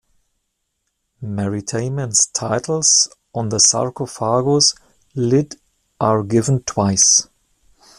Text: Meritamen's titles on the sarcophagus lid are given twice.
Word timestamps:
Meritamen's 1.23 2.25
titles 2.25 3.07
on 3.35 3.49
the 3.49 3.59
sarcophagus 3.59 4.73
lid 5.13 5.57
are 5.99 6.23
given 6.23 6.63
twice. 6.63 7.27